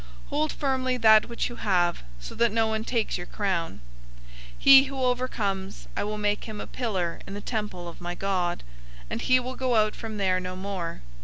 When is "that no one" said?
2.33-2.83